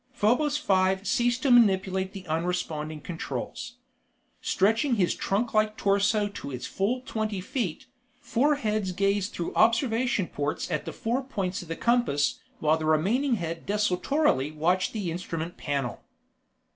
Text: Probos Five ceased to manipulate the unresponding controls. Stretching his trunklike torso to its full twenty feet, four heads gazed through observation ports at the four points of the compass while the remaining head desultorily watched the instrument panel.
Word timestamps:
Probos 0.17 0.57
Five 0.57 1.05
ceased 1.05 1.43
to 1.43 1.51
manipulate 1.51 2.11
the 2.11 2.25
unresponding 2.27 3.01
controls. 3.03 3.73
Stretching 4.41 4.95
his 4.95 5.13
trunklike 5.15 5.77
torso 5.77 6.27
to 6.27 6.49
its 6.49 6.65
full 6.65 7.01
twenty 7.01 7.39
feet, 7.39 7.85
four 8.19 8.55
heads 8.55 8.93
gazed 8.93 9.31
through 9.33 9.53
observation 9.53 10.25
ports 10.25 10.71
at 10.71 10.85
the 10.85 10.91
four 10.91 11.21
points 11.21 11.61
of 11.61 11.67
the 11.67 11.75
compass 11.75 12.39
while 12.59 12.77
the 12.79 12.85
remaining 12.85 13.35
head 13.35 13.67
desultorily 13.67 14.49
watched 14.49 14.93
the 14.93 15.11
instrument 15.11 15.55
panel. 15.55 16.01